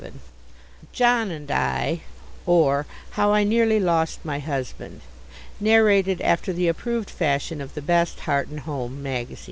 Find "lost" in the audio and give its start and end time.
3.79-4.25